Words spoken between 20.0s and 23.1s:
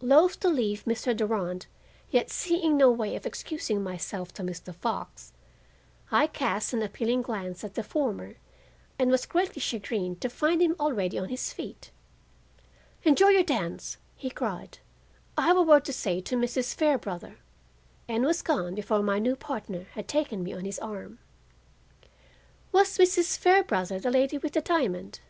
taken me on his arm. Was